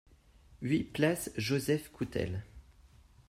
huit 0.63 0.85
place 0.85 1.29
Joseph 1.37 1.91
Coutel 1.91 2.43